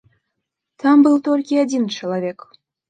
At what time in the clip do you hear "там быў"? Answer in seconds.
0.83-1.21